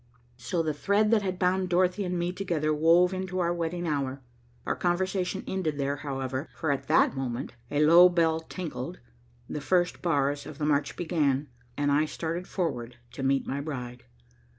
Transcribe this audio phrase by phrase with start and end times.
[0.37, 4.23] So the thread that had bound Dorothy and me together wove into our wedding hour.
[4.65, 8.99] Our conversation ended there however, for at that moment a low bell tinkled,
[9.47, 14.05] the first bars of the march began, and I started forward to meet my bride.